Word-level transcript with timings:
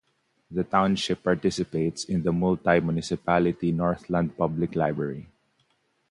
The 0.49 0.63
township 0.63 1.21
participates 1.21 2.05
in 2.05 2.23
the 2.23 2.33
multi-municipality 2.33 3.71
Northland 3.71 4.35
Public 4.35 4.75
Library. 4.75 5.27